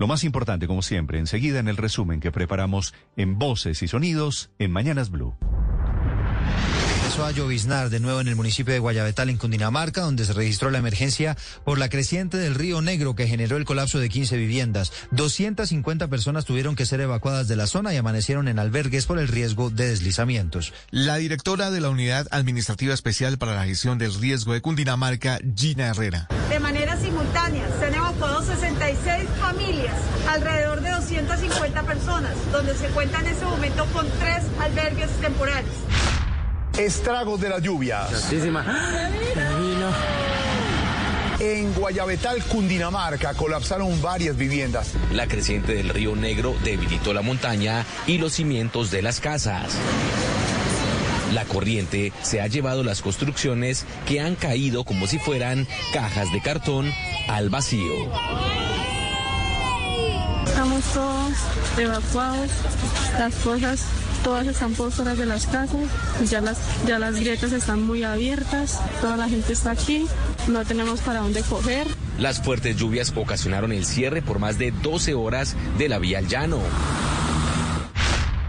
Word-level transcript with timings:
Lo 0.00 0.06
más 0.06 0.24
importante, 0.24 0.66
como 0.66 0.80
siempre, 0.80 1.18
enseguida 1.18 1.58
en 1.58 1.68
el 1.68 1.76
resumen 1.76 2.20
que 2.20 2.32
preparamos 2.32 2.94
en 3.18 3.38
Voces 3.38 3.82
y 3.82 3.86
Sonidos 3.86 4.50
en 4.58 4.72
Mañanas 4.72 5.10
Blue. 5.10 5.36
A 7.20 7.32
lloviznar 7.32 7.90
de 7.90 8.00
nuevo 8.00 8.20
en 8.20 8.26
el 8.26 8.34
municipio 8.34 8.72
de 8.72 8.80
Guayabetal, 8.80 9.28
en 9.28 9.36
Cundinamarca, 9.36 10.00
donde 10.00 10.24
se 10.24 10.32
registró 10.32 10.70
la 10.70 10.78
emergencia 10.78 11.36
por 11.64 11.78
la 11.78 11.88
creciente 11.88 12.38
del 12.38 12.56
río 12.56 12.82
Negro 12.82 13.14
que 13.14 13.28
generó 13.28 13.56
el 13.56 13.64
colapso 13.64 14.00
de 14.00 14.08
15 14.08 14.36
viviendas. 14.36 14.90
250 15.12 16.08
personas 16.08 16.44
tuvieron 16.44 16.74
que 16.74 16.86
ser 16.86 17.00
evacuadas 17.00 17.46
de 17.46 17.54
la 17.54 17.68
zona 17.68 17.94
y 17.94 17.98
amanecieron 17.98 18.48
en 18.48 18.58
albergues 18.58 19.06
por 19.06 19.20
el 19.20 19.28
riesgo 19.28 19.70
de 19.70 19.90
deslizamientos. 19.90 20.72
La 20.90 21.16
directora 21.16 21.70
de 21.70 21.80
la 21.80 21.90
Unidad 21.90 22.26
Administrativa 22.32 22.94
Especial 22.94 23.38
para 23.38 23.54
la 23.54 23.64
Gestión 23.64 23.98
del 23.98 24.14
Riesgo 24.14 24.54
de 24.54 24.62
Cundinamarca, 24.62 25.38
Gina 25.54 25.88
Herrera. 25.88 26.26
De 26.48 26.58
manera 26.58 26.98
simultánea, 27.00 27.68
se 27.78 27.86
han 27.86 27.94
evacuado 27.94 28.42
66 28.42 29.28
familias, 29.38 29.94
alrededor 30.26 30.80
de 30.80 30.90
250 30.90 31.82
personas, 31.84 32.32
donde 32.50 32.74
se 32.74 32.88
cuenta 32.88 33.20
en 33.20 33.26
ese 33.26 33.44
momento 33.44 33.84
con 33.92 34.06
tres 34.18 34.42
albergues 34.58 35.10
temporales. 35.20 35.70
Estragos 36.80 37.38
de 37.42 37.50
la 37.50 37.58
lluvia. 37.58 38.06
En 41.38 41.74
Guayabetal, 41.74 42.42
Cundinamarca, 42.44 43.34
colapsaron 43.34 44.00
varias 44.00 44.38
viviendas. 44.38 44.94
La 45.12 45.26
creciente 45.26 45.74
del 45.74 45.90
río 45.90 46.16
Negro 46.16 46.56
debilitó 46.64 47.12
la 47.12 47.20
montaña 47.20 47.84
y 48.06 48.16
los 48.16 48.32
cimientos 48.32 48.90
de 48.90 49.02
las 49.02 49.20
casas. 49.20 49.74
La 51.34 51.44
corriente 51.44 52.14
se 52.22 52.40
ha 52.40 52.46
llevado 52.46 52.82
las 52.82 53.02
construcciones 53.02 53.84
que 54.06 54.20
han 54.20 54.34
caído 54.34 54.84
como 54.84 55.06
si 55.06 55.18
fueran 55.18 55.68
cajas 55.92 56.32
de 56.32 56.40
cartón 56.40 56.90
al 57.28 57.50
vacío. 57.50 57.92
Estamos 60.46 60.82
todos 60.94 61.32
evacuados, 61.76 62.50
las 63.18 63.34
cosas 63.34 63.84
todas 64.22 64.46
están 64.46 64.72
por 64.74 64.90
fuera 64.92 65.14
de 65.14 65.26
las 65.26 65.46
casas, 65.46 65.80
ya 66.28 66.40
las, 66.40 66.58
ya 66.86 66.98
las 66.98 67.16
grietas 67.16 67.52
están 67.52 67.82
muy 67.82 68.02
abiertas, 68.02 68.80
toda 69.00 69.16
la 69.16 69.28
gente 69.28 69.52
está 69.52 69.72
aquí, 69.72 70.06
no 70.48 70.64
tenemos 70.64 71.00
para 71.00 71.20
dónde 71.20 71.42
coger. 71.42 71.86
Las 72.18 72.42
fuertes 72.42 72.76
lluvias 72.76 73.12
ocasionaron 73.16 73.72
el 73.72 73.86
cierre 73.86 74.22
por 74.22 74.38
más 74.38 74.58
de 74.58 74.72
12 74.72 75.14
horas 75.14 75.56
de 75.78 75.88
la 75.88 75.98
vía 75.98 76.18
al 76.18 76.28
llano. 76.28 76.58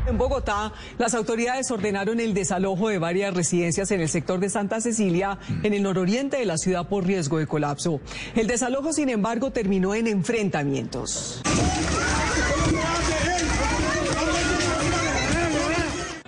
En 0.07 0.17
Bogotá, 0.17 0.73
las 0.97 1.13
autoridades 1.13 1.71
ordenaron 1.71 2.19
el 2.19 2.33
desalojo 2.33 2.89
de 2.89 2.97
varias 2.97 3.33
residencias 3.33 3.91
en 3.91 4.01
el 4.01 4.09
sector 4.09 4.39
de 4.39 4.49
Santa 4.49 4.81
Cecilia, 4.81 5.37
en 5.63 5.73
el 5.73 5.83
nororiente 5.83 6.37
de 6.37 6.45
la 6.45 6.57
ciudad, 6.57 6.89
por 6.89 7.05
riesgo 7.05 7.37
de 7.37 7.47
colapso. 7.47 8.01
El 8.35 8.47
desalojo, 8.47 8.91
sin 8.91 9.09
embargo, 9.09 9.51
terminó 9.51 9.93
en 9.95 10.07
enfrentamientos. 10.07 11.41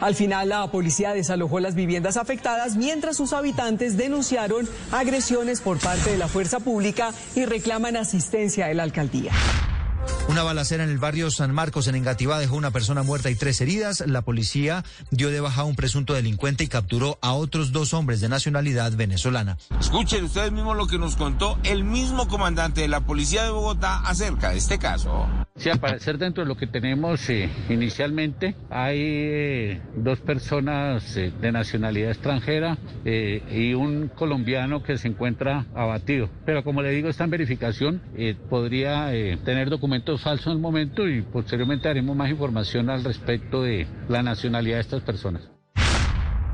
Al 0.03 0.15
final, 0.15 0.49
la 0.49 0.67
policía 0.67 1.13
desalojó 1.13 1.61
las 1.61 1.75
viviendas 1.75 2.17
afectadas 2.17 2.75
mientras 2.75 3.15
sus 3.15 3.31
habitantes 3.31 3.95
denunciaron 3.95 4.67
agresiones 4.91 5.61
por 5.61 5.79
parte 5.79 6.11
de 6.11 6.17
la 6.17 6.27
fuerza 6.27 6.59
pública 6.59 7.13
y 7.35 7.45
reclaman 7.45 7.95
asistencia 7.95 8.67
de 8.67 8.73
la 8.73 8.83
alcaldía. 8.83 9.31
Una 10.29 10.41
balacera 10.41 10.85
en 10.85 10.89
el 10.89 10.99
barrio 10.99 11.29
San 11.29 11.53
Marcos, 11.53 11.87
en 11.87 11.95
Engativá, 11.95 12.39
dejó 12.39 12.55
una 12.55 12.71
persona 12.71 13.03
muerta 13.03 13.29
y 13.29 13.35
tres 13.35 13.59
heridas. 13.59 14.03
La 14.07 14.21
policía 14.21 14.83
dio 15.11 15.29
de 15.29 15.41
baja 15.41 15.61
a 15.61 15.65
un 15.65 15.75
presunto 15.75 16.13
delincuente 16.13 16.63
y 16.63 16.67
capturó 16.67 17.19
a 17.21 17.33
otros 17.33 17.73
dos 17.73 17.93
hombres 17.93 18.21
de 18.21 18.29
nacionalidad 18.29 18.93
venezolana. 18.95 19.57
Escuchen 19.79 20.23
ustedes 20.23 20.51
mismos 20.53 20.77
lo 20.77 20.87
que 20.87 20.97
nos 20.97 21.17
contó 21.17 21.59
el 21.63 21.83
mismo 21.83 22.27
comandante 22.29 22.81
de 22.81 22.87
la 22.87 23.01
policía 23.01 23.43
de 23.43 23.49
Bogotá 23.51 23.99
acerca 23.99 24.51
de 24.51 24.57
este 24.57 24.79
caso. 24.79 25.27
Sí, 25.55 25.69
al 25.69 25.79
parecer 25.79 26.17
dentro 26.17 26.43
de 26.43 26.47
lo 26.47 26.57
que 26.57 26.65
tenemos 26.65 27.29
eh, 27.29 27.51
inicialmente 27.69 28.55
hay 28.71 28.97
eh, 28.99 29.81
dos 29.95 30.19
personas 30.19 31.15
eh, 31.15 31.31
de 31.39 31.51
nacionalidad 31.51 32.09
extranjera 32.09 32.77
eh, 33.05 33.43
y 33.51 33.75
un 33.75 34.07
colombiano 34.07 34.81
que 34.81 34.97
se 34.97 35.09
encuentra 35.09 35.67
abatido. 35.75 36.29
Pero 36.45 36.63
como 36.63 36.81
le 36.81 36.89
digo, 36.89 37.07
está 37.07 37.25
en 37.25 37.29
verificación, 37.29 38.01
eh, 38.15 38.35
podría 38.49 39.13
eh, 39.13 39.37
tener 39.45 39.69
documentos 39.69 40.12
falsos 40.21 40.47
en 40.47 40.53
el 40.53 40.59
momento 40.59 41.07
y 41.07 41.21
posteriormente 41.21 41.89
haremos 41.89 42.15
más 42.15 42.29
información 42.29 42.89
al 42.89 43.03
respecto 43.03 43.63
de 43.63 43.87
la 44.09 44.23
nacionalidad 44.23 44.77
de 44.77 44.81
estas 44.81 45.01
personas. 45.03 45.52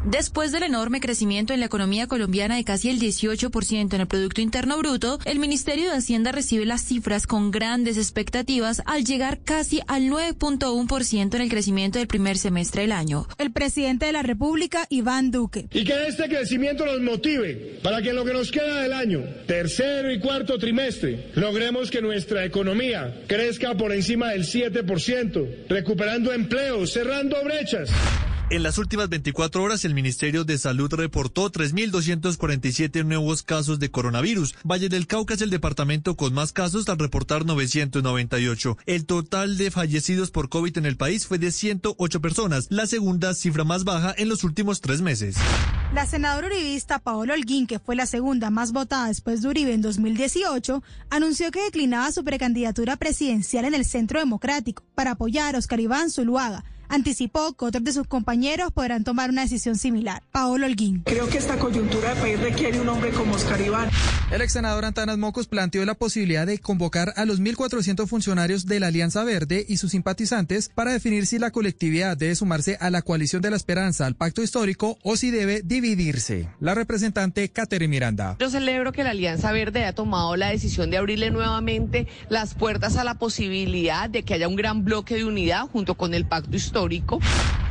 Después 0.06 0.54
del 0.54 0.64
enorme 0.64 1.02
crecimiento 1.02 1.54
en 1.54 1.60
la 1.60 1.66
economía 1.66 2.08
colombiana 2.08 2.56
de 2.56 2.64
casi 2.64 2.90
el 2.90 3.00
18% 3.00 3.94
en 3.94 4.02
el 4.02 4.08
Producto 4.08 4.40
Interno 4.40 4.78
Bruto, 4.78 5.20
el 5.26 5.40
Ministerio 5.40 5.90
de 5.90 5.98
Hacienda 5.98 6.32
recibe 6.32 6.66
las 6.66 6.86
cifras 6.86 7.28
con 7.28 7.52
grandes 7.52 7.98
expectativas 7.98 8.82
al 8.86 9.04
llegar 9.04 9.40
casi 9.44 9.82
al 9.88 10.04
9.1% 10.04 11.36
en 11.36 11.42
el 11.42 11.50
crecimiento 11.50 12.00
del 12.00 12.08
primer 12.08 12.38
semestre 12.38 12.84
del 12.84 12.94
año. 12.94 13.28
El 13.38 13.52
presidente 13.52 14.06
de 14.06 14.14
la 14.14 14.24
República, 14.24 14.88
Iván 14.90 15.32
Duque. 15.32 15.68
Y 15.74 15.84
que 15.84 16.08
este 16.08 16.30
crecimiento 16.30 16.86
nos 16.86 17.02
motive 17.02 17.80
para 17.84 18.02
que 18.02 18.12
en 18.12 18.16
lo 18.16 18.24
que 18.24 18.34
nos 18.34 18.52
queda 18.52 18.82
del 18.82 18.94
año, 18.94 19.22
tercero 19.48 20.14
y 20.14 20.20
cuarto 20.22 20.58
trimestre, 20.58 21.32
logremos 21.36 21.92
que 21.92 22.02
nuestra 22.02 22.46
economía 22.46 23.24
crezca 23.28 23.76
por 23.76 23.92
encima 23.92 24.30
del 24.30 24.46
7%, 24.46 25.68
recuperando 25.68 26.32
empleos, 26.32 26.94
cerrando 26.94 27.44
brechas. 27.44 27.92
En 28.52 28.64
las 28.64 28.80
últimas 28.80 29.10
24 29.10 29.62
horas, 29.62 29.86
el 29.86 29.94
Ministerio 29.94 30.44
de 30.44 30.58
Salud 30.58 30.92
reportó 30.92 31.52
3.247 31.52 33.06
nuevos 33.06 33.44
casos 33.44 33.78
de 33.78 33.92
coronavirus. 33.92 34.56
Valle 34.64 34.90
del 34.90 35.06
Cauca 35.06 35.36
es 35.36 35.42
el 35.42 35.52
departamento 35.52 36.16
con 36.16 36.34
más 36.34 36.52
casos 36.52 36.90
al 36.90 36.98
reportar 36.98 37.46
998. 37.46 38.76
El 38.88 39.06
total 39.06 39.56
de 39.58 39.70
fallecidos 39.70 40.32
por 40.32 40.50
COVID 40.50 40.80
en 40.80 40.88
el 40.88 40.98
país 40.98 41.28
fue 41.28 41.38
de 41.38 41.52
108 41.52 42.22
personas, 42.22 42.66
la 42.72 42.88
segunda 42.88 43.36
cifra 43.36 43.66
más 43.66 43.84
baja 43.84 44.16
en 44.18 44.30
los 44.30 44.44
últimos 44.44 44.82
tres 44.82 45.02
meses. 45.02 45.36
La 45.94 46.08
senadora 46.08 46.48
uribista 46.48 46.98
Paola 46.98 47.36
Holguín, 47.36 47.68
que 47.68 47.78
fue 47.78 47.96
la 47.96 48.08
segunda 48.08 48.50
más 48.50 48.72
votada 48.72 49.10
después 49.10 49.44
de 49.44 49.50
Uribe 49.50 49.74
en 49.76 49.84
2018, 49.84 50.82
anunció 51.12 51.52
que 51.52 51.62
declinaba 51.62 52.12
su 52.12 52.24
precandidatura 52.24 52.96
presidencial 52.96 53.66
en 53.66 53.76
el 53.76 53.86
Centro 53.86 54.20
Democrático 54.20 54.84
para 54.96 55.12
apoyar 55.12 55.54
a 55.54 55.60
Oscar 55.60 55.80
Iván 55.80 56.10
Zuluaga 56.10 56.64
anticipó 56.90 57.54
que 57.54 57.66
otros 57.66 57.84
de 57.84 57.94
sus 57.94 58.08
compañeros 58.08 58.72
podrán 58.74 59.04
tomar 59.04 59.30
una 59.30 59.44
decisión 59.44 59.78
similar. 59.78 60.24
Paolo 60.32 60.66
Holguín. 60.66 61.04
Creo 61.06 61.30
que 61.30 61.38
esta 61.38 61.58
coyuntura 61.58 62.16
de 62.16 62.22
país 62.22 62.40
requiere 62.40 62.82
un 62.82 62.90
hombre 62.90 63.12
como 63.12 63.36
Oscar 63.36 63.62
Iván. 63.62 63.90
El 64.32 64.42
ex 64.42 64.54
senador 64.54 64.86
Antanas 64.86 65.18
Mocos 65.18 65.48
planteó 65.48 65.86
la 65.86 65.94
posibilidad 65.94 66.46
de 66.46 66.58
convocar 66.58 67.14
a 67.16 67.26
los 67.26 67.40
1.400 67.40 68.08
funcionarios 68.08 68.66
de 68.66 68.80
la 68.80 68.88
Alianza 68.88 69.24
Verde 69.24 69.66
y 69.68 69.78
sus 69.78 69.92
simpatizantes 69.92 70.70
para 70.70 70.92
definir 70.92 71.26
si 71.26 71.40
la 71.40 71.52
colectividad 71.52 72.18
debe 72.18 72.36
sumarse 72.36 72.78
a 72.80 72.90
la 72.90 73.02
coalición 73.02 73.42
de 73.42 73.52
la 73.52 73.56
esperanza, 73.56 74.06
al 74.06 74.16
pacto 74.16 74.42
histórico, 74.42 74.98
o 75.04 75.16
si 75.16 75.32
debe 75.32 75.62
dividirse. 75.64 76.50
La 76.60 76.74
representante 76.74 77.50
Catherine 77.50 77.90
Miranda. 77.90 78.36
Yo 78.40 78.50
celebro 78.50 78.92
que 78.92 79.04
la 79.04 79.12
Alianza 79.12 79.52
Verde 79.52 79.84
haya 79.84 79.94
tomado 79.94 80.36
la 80.36 80.50
decisión 80.50 80.90
de 80.90 80.98
abrirle 80.98 81.30
nuevamente 81.32 82.08
las 82.30 82.56
puertas 82.56 82.98
a 82.98 83.04
la 83.04 83.16
posibilidad 83.16 84.10
de 84.10 84.24
que 84.24 84.34
haya 84.34 84.48
un 84.48 84.56
gran 84.56 84.84
bloque 84.84 85.16
de 85.16 85.26
unidad 85.26 85.68
junto 85.68 85.96
con 85.96 86.14
el 86.14 86.26
pacto 86.26 86.56
histórico 86.56 86.79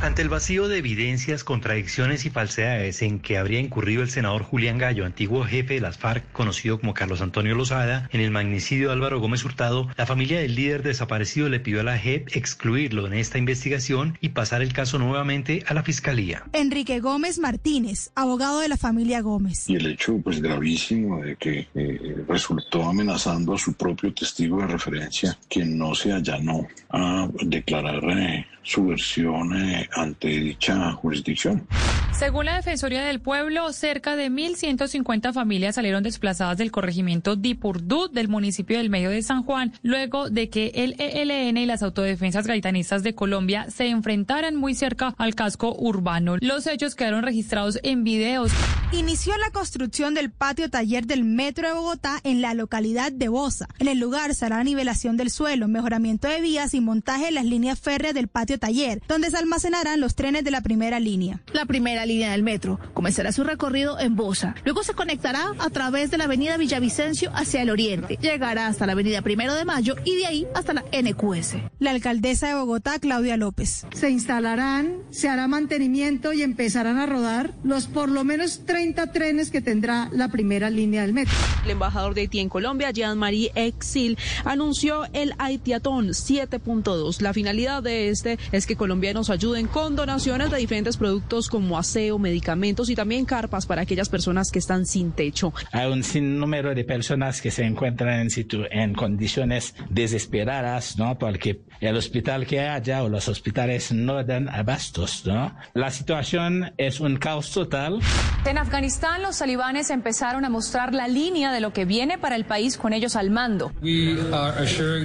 ante 0.01 0.21
el 0.21 0.29
vacío 0.29 0.67
de 0.67 0.77
evidencias, 0.77 1.43
contradicciones 1.43 2.25
y 2.25 2.29
falsedades 2.29 3.01
en 3.01 3.19
que 3.19 3.39
habría 3.39 3.59
incurrido 3.59 4.03
el 4.03 4.11
senador 4.11 4.43
Julián 4.43 4.77
Gallo, 4.77 5.03
antiguo 5.03 5.43
jefe 5.45 5.73
de 5.73 5.79
las 5.79 5.97
FARC, 5.97 6.31
conocido 6.31 6.79
como 6.79 6.93
Carlos 6.93 7.21
Antonio 7.21 7.55
Lozada, 7.55 8.07
en 8.11 8.21
el 8.21 8.29
magnicidio 8.29 8.89
de 8.89 8.93
Álvaro 8.93 9.19
Gómez 9.19 9.43
Hurtado, 9.43 9.87
la 9.97 10.05
familia 10.05 10.39
del 10.39 10.53
líder 10.53 10.83
desaparecido 10.83 11.49
le 11.49 11.59
pidió 11.59 11.79
a 11.79 11.83
la 11.83 11.97
JEP 11.97 12.35
excluirlo 12.35 13.07
en 13.07 13.13
esta 13.13 13.39
investigación 13.39 14.15
y 14.21 14.29
pasar 14.29 14.61
el 14.61 14.73
caso 14.73 14.99
nuevamente 14.99 15.63
a 15.67 15.73
la 15.73 15.81
fiscalía. 15.81 16.43
Enrique 16.53 16.99
Gómez 16.99 17.39
Martínez, 17.39 18.11
abogado 18.13 18.59
de 18.59 18.69
la 18.69 18.77
familia 18.77 19.21
Gómez. 19.21 19.67
Y 19.67 19.75
el 19.75 19.87
hecho, 19.87 20.19
pues 20.23 20.39
gravísimo, 20.39 21.19
de 21.19 21.35
que 21.35 21.67
eh, 21.73 22.23
resultó 22.27 22.83
amenazando 22.83 23.55
a 23.55 23.57
su 23.57 23.73
propio 23.73 24.13
testigo 24.13 24.59
de 24.59 24.67
referencia, 24.67 25.35
quien 25.49 25.79
no 25.79 25.95
se 25.95 26.13
allanó 26.13 26.67
a 26.91 27.27
declarar 27.41 28.03
eh, 28.11 28.45
su 28.69 28.85
versión 28.85 29.55
eh, 29.59 29.89
ante 29.93 30.27
dicha 30.27 30.91
jurisdicción. 30.91 31.67
Según 32.11 32.45
la 32.45 32.57
Defensoría 32.57 33.03
del 33.03 33.21
Pueblo, 33.21 33.71
cerca 33.71 34.15
de 34.15 34.29
1.150 34.29 35.33
familias 35.33 35.75
salieron 35.75 36.03
desplazadas 36.03 36.57
del 36.57 36.69
corregimiento 36.69 37.35
Dipurdú 37.35 38.09
del 38.09 38.27
municipio 38.27 38.77
del 38.77 38.89
Medio 38.89 39.09
de 39.09 39.23
San 39.23 39.41
Juan, 39.43 39.73
luego 39.81 40.29
de 40.29 40.49
que 40.49 40.71
el 40.75 40.95
ELN 40.99 41.57
y 41.57 41.65
las 41.65 41.81
autodefensas 41.81 42.45
gaitanistas 42.45 43.01
de 43.01 43.15
Colombia 43.15 43.71
se 43.71 43.87
enfrentaran 43.87 44.55
muy 44.55 44.75
cerca 44.75 45.15
al 45.17 45.33
casco 45.33 45.73
urbano. 45.79 46.35
Los 46.41 46.67
hechos 46.67 46.93
quedaron 46.93 47.23
registrados 47.23 47.79
en 47.83 48.03
videos. 48.03 48.51
Inició 48.91 49.37
la 49.37 49.51
construcción 49.51 50.13
del 50.13 50.29
patio 50.29 50.69
taller 50.69 51.07
del 51.07 51.23
Metro 51.23 51.67
de 51.67 51.73
Bogotá 51.73 52.19
en 52.23 52.41
la 52.41 52.53
localidad 52.53 53.11
de 53.11 53.29
Bosa. 53.29 53.67
En 53.79 53.87
el 53.87 53.99
lugar 53.99 54.35
se 54.35 54.45
hará 54.45 54.63
nivelación 54.63 55.15
del 55.15 55.29
suelo, 55.31 55.67
mejoramiento 55.67 56.27
de 56.27 56.41
vías 56.41 56.73
y 56.73 56.81
montaje 56.81 57.25
de 57.25 57.31
las 57.31 57.45
líneas 57.45 57.79
férreas 57.79 58.13
del 58.13 58.27
patio 58.27 58.58
taller, 58.59 59.01
donde 59.07 59.29
se 59.29 59.37
almacenarán 59.37 59.99
los 59.99 60.15
trenes 60.15 60.43
de 60.43 60.51
la 60.51 60.61
primera 60.61 60.99
línea. 60.99 61.41
La 61.53 61.65
primera 61.65 62.05
línea 62.05 62.31
del 62.31 62.43
metro 62.43 62.79
comenzará 62.93 63.31
su 63.31 63.43
recorrido 63.43 63.99
en 63.99 64.15
Bosa. 64.15 64.55
Luego 64.65 64.83
se 64.83 64.93
conectará 64.93 65.53
a 65.57 65.69
través 65.69 66.11
de 66.11 66.17
la 66.17 66.25
avenida 66.25 66.57
Villavicencio 66.57 67.31
hacia 67.33 67.61
el 67.61 67.69
oriente. 67.69 68.17
Llegará 68.21 68.67
hasta 68.67 68.85
la 68.85 68.93
avenida 68.93 69.21
Primero 69.21 69.55
de 69.55 69.65
Mayo 69.65 69.95
y 70.05 70.15
de 70.15 70.25
ahí 70.25 70.47
hasta 70.53 70.73
la 70.73 70.83
NQS. 70.91 71.55
La 71.79 71.91
alcaldesa 71.91 72.47
de 72.47 72.55
Bogotá, 72.55 72.99
Claudia 72.99 73.37
López. 73.37 73.85
Se 73.93 74.09
instalarán, 74.09 74.97
se 75.11 75.29
hará 75.29 75.47
mantenimiento 75.47 76.33
y 76.33 76.41
empezarán 76.41 76.97
a 76.97 77.05
rodar 77.05 77.53
los 77.63 77.87
por 77.87 78.09
lo 78.09 78.23
menos 78.23 78.65
30 78.65 79.11
trenes 79.11 79.51
que 79.51 79.61
tendrá 79.61 80.09
la 80.11 80.29
primera 80.29 80.69
línea 80.69 81.03
del 81.03 81.13
metro. 81.13 81.35
El 81.63 81.71
embajador 81.71 82.13
de 82.13 82.21
Haití 82.21 82.39
en 82.39 82.49
Colombia, 82.49 82.91
Jean-Marie 82.91 83.51
Exil, 83.55 84.17
anunció 84.45 85.05
el 85.13 85.33
Haitiatón 85.37 86.09
7.2. 86.09 87.21
La 87.21 87.33
finalidad 87.33 87.83
de 87.83 88.09
este 88.09 88.38
es 88.51 88.65
que 88.65 88.75
colombianos 88.75 89.29
ayuden 89.29 89.67
con 89.67 89.95
donaciones 89.95 90.51
de 90.51 90.57
diferentes 90.57 90.97
productos 90.97 91.49
como 91.49 91.77
aseo, 91.77 92.19
medicamentos 92.19 92.89
y 92.89 92.95
también 92.95 93.25
carpas 93.25 93.65
para 93.65 93.81
aquellas 93.81 94.09
personas 94.09 94.51
que 94.51 94.59
están 94.59 94.85
sin 94.85 95.11
techo. 95.11 95.53
Hay 95.71 95.91
un 95.91 96.03
sinnúmero 96.03 96.73
de 96.75 96.83
personas 96.83 97.41
que 97.41 97.51
se 97.51 97.63
encuentran 97.63 98.21
en, 98.21 98.29
situ 98.29 98.63
en 98.71 98.93
condiciones 98.93 99.75
desesperadas, 99.89 100.97
¿no? 100.97 101.17
Porque 101.17 101.61
el 101.79 101.95
hospital 101.95 102.45
que 102.45 102.59
haya 102.61 103.03
o 103.03 103.09
los 103.09 103.27
hospitales 103.27 103.91
no 103.91 104.23
dan 104.23 104.49
abastos, 104.49 105.23
¿no? 105.25 105.55
La 105.73 105.91
situación 105.91 106.73
es 106.77 106.99
un 106.99 107.17
caos 107.17 107.51
total. 107.51 107.99
En 108.45 108.57
Afganistán, 108.57 109.21
los 109.21 109.37
talibanes 109.37 109.89
empezaron 109.89 110.45
a 110.45 110.49
mostrar 110.49 110.93
la 110.93 111.07
línea 111.07 111.51
de 111.51 111.59
lo 111.59 111.73
que 111.73 111.85
viene 111.85 112.17
para 112.17 112.35
el 112.35 112.45
país 112.45 112.77
con 112.77 112.93
ellos 112.93 113.15
al 113.15 113.29
mando. 113.29 113.71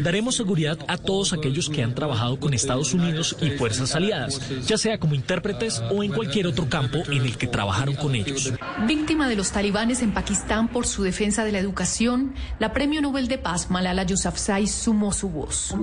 Daremos 0.03 0.37
seguridad 0.37 0.79
a 0.89 0.97
todos 0.99 1.33
aquellos 1.33 1.69
que 1.69 1.83
han 1.83 1.95
trabajado 1.95 2.39
con 2.39 2.55
Estados 2.55 2.95
Unidos 2.95 3.24
y 3.41 3.51
fuerzas 3.51 3.95
aliadas, 3.95 4.41
ya 4.67 4.77
sea 4.77 4.99
como 4.99 5.15
intérpretes 5.15 5.83
o 5.91 6.03
en 6.03 6.13
cualquier 6.13 6.47
otro 6.47 6.69
campo 6.69 6.99
en 7.11 7.25
el 7.25 7.37
que 7.37 7.47
trabajaron 7.47 7.95
con 7.95 8.15
ellos. 8.15 8.53
Víctima 8.87 9.29
de 9.29 9.37
los 9.37 9.53
talibanes 9.53 10.03
en 10.03 10.13
Pakistán 10.13 10.69
por 10.69 10.87
su 10.87 11.03
defensa 11.03 11.45
de 11.45 11.53
la 11.53 11.59
educación, 11.59 12.35
la 12.59 12.73
Premio 12.73 13.01
Nobel 13.01 13.29
de 13.29 13.39
Paz 13.39 13.71
Malala 13.71 14.05
Yousafzai 14.05 14.67
sumó 14.67 15.13
su 15.13 15.29
voz. 15.29 15.75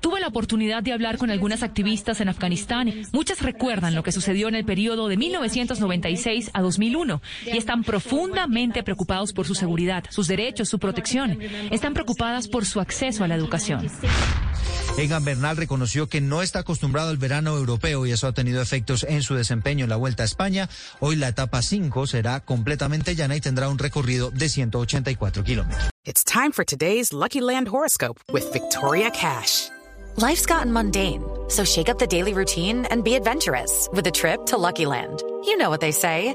Tuve 0.00 0.20
la 0.20 0.28
oportunidad 0.28 0.82
de 0.82 0.92
hablar 0.92 1.18
con 1.18 1.30
algunas 1.30 1.62
activistas 1.62 2.20
en 2.20 2.28
Afganistán. 2.28 2.92
Muchas 3.12 3.42
recuerdan 3.42 3.94
lo 3.94 4.02
que 4.02 4.12
sucedió 4.12 4.48
en 4.48 4.54
el 4.54 4.64
periodo 4.64 5.08
de 5.08 5.16
1996 5.16 6.50
a 6.52 6.60
2001 6.60 7.22
y 7.46 7.56
están 7.56 7.82
profundamente 7.82 8.82
preocupados 8.82 9.32
por 9.32 9.46
su 9.46 9.54
seguridad, 9.54 10.04
sus 10.10 10.28
derechos, 10.28 10.68
su 10.68 10.78
protección. 10.78 11.38
Están 11.70 11.94
preocupadas 11.94 12.48
por 12.48 12.64
su 12.64 12.80
acceso 12.80 13.24
a 13.24 13.28
la 13.28 13.34
educación. 13.34 13.86
Egan 15.00 15.24
Bernal 15.24 15.56
reconoció 15.56 16.08
que 16.08 16.20
no 16.20 16.42
está 16.42 16.58
acostumbrado 16.58 17.08
al 17.08 17.16
verano 17.16 17.56
europeo 17.56 18.04
y 18.04 18.12
eso 18.12 18.26
ha 18.26 18.32
tenido 18.32 18.60
efectos 18.60 19.06
en 19.08 19.22
su 19.22 19.34
desempeño 19.34 19.84
en 19.84 19.88
la 19.88 19.96
Vuelta 19.96 20.24
a 20.24 20.26
España. 20.26 20.68
Hoy 21.00 21.16
la 21.16 21.28
etapa 21.28 21.62
5 21.62 22.06
será 22.06 22.40
completamente 22.40 23.14
llana 23.14 23.34
y 23.34 23.40
tendrá 23.40 23.70
un 23.70 23.78
recorrido 23.78 24.30
de 24.30 24.50
184 24.50 25.42
kilómetros. 25.42 25.90
It's 26.04 26.22
time 26.22 26.52
for 26.52 26.66
today's 26.66 27.14
Lucky 27.14 27.40
Land 27.40 27.68
horoscope 27.68 28.20
with 28.30 28.52
Victoria 28.52 29.10
Cash. 29.10 29.70
Life's 30.16 30.44
gotten 30.44 30.70
mundane, 30.70 31.22
so 31.48 31.64
shake 31.64 31.88
up 31.88 31.98
the 31.98 32.06
daily 32.06 32.34
routine 32.34 32.84
and 32.90 33.02
be 33.02 33.14
adventurous 33.14 33.88
with 33.94 34.06
a 34.06 34.10
trip 34.10 34.44
to 34.46 34.58
Lucky 34.58 34.84
Land. 34.84 35.22
You 35.46 35.56
know 35.56 35.70
what 35.70 35.80
they 35.80 35.92
say. 35.92 36.34